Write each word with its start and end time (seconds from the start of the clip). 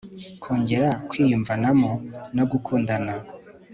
kongera 0.43 0.89
kwiyumvanamo 1.09 1.91
no 2.35 2.43
gukundana 2.51 3.13